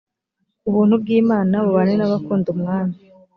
ubuntu 0.67 0.93
bw 1.01 1.07
imana 1.19 1.55
bubane 1.65 1.93
n 1.97 2.01
abakunda 2.07 2.47
umwami 2.55 2.95